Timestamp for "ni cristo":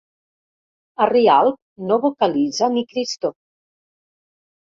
2.77-3.31